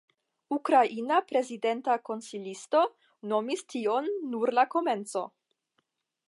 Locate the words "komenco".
4.75-5.25